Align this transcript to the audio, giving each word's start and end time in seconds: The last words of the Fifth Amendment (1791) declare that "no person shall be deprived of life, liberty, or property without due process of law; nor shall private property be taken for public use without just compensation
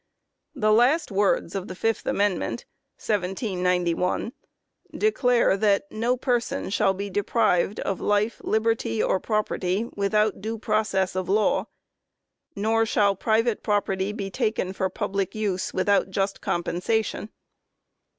The 0.55 0.71
last 0.73 1.11
words 1.11 1.53
of 1.53 1.67
the 1.67 1.75
Fifth 1.75 2.07
Amendment 2.07 2.65
(1791) 2.97 4.33
declare 4.97 5.55
that 5.55 5.91
"no 5.91 6.17
person 6.17 6.71
shall 6.71 6.95
be 6.95 7.07
deprived 7.11 7.79
of 7.81 8.01
life, 8.01 8.41
liberty, 8.43 9.03
or 9.03 9.19
property 9.19 9.85
without 9.95 10.41
due 10.41 10.57
process 10.57 11.15
of 11.15 11.29
law; 11.29 11.67
nor 12.55 12.83
shall 12.83 13.15
private 13.15 13.61
property 13.61 14.11
be 14.11 14.31
taken 14.31 14.73
for 14.73 14.89
public 14.89 15.35
use 15.35 15.71
without 15.71 16.09
just 16.09 16.41
compensation 16.41 17.29